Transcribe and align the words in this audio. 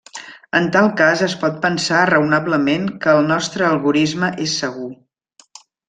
En 0.59 0.69
tal 0.75 0.87
cas 1.01 1.21
es 1.25 1.35
pot 1.43 1.59
pensar 1.67 1.99
raonablement 2.11 2.89
que 3.05 3.15
el 3.21 3.31
nostre 3.35 3.69
algorisme 3.71 4.35
és 4.49 4.57
segur. 4.65 4.93